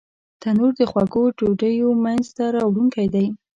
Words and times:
تنور 0.41 0.71
د 0.79 0.81
خوږو 0.91 1.23
ډوډیو 1.37 1.89
مینځ 2.03 2.27
ته 2.37 2.45
راوړونکی 2.55 3.07
دی 3.13 3.25